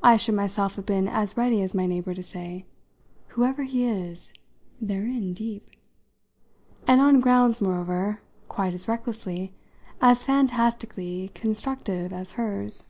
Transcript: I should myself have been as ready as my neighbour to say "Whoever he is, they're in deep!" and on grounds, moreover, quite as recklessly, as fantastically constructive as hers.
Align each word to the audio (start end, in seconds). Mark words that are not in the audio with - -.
I 0.00 0.16
should 0.16 0.36
myself 0.36 0.76
have 0.76 0.86
been 0.86 1.08
as 1.08 1.36
ready 1.36 1.60
as 1.60 1.74
my 1.74 1.84
neighbour 1.84 2.14
to 2.14 2.22
say 2.22 2.66
"Whoever 3.30 3.64
he 3.64 3.84
is, 3.84 4.32
they're 4.80 5.02
in 5.06 5.34
deep!" 5.34 5.68
and 6.86 7.00
on 7.00 7.18
grounds, 7.18 7.60
moreover, 7.60 8.20
quite 8.48 8.74
as 8.74 8.86
recklessly, 8.86 9.52
as 10.00 10.22
fantastically 10.22 11.32
constructive 11.34 12.12
as 12.12 12.34
hers. 12.38 12.84